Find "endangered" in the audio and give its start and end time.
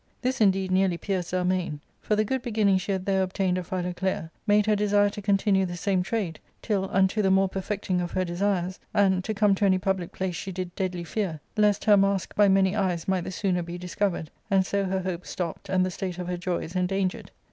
16.75-17.29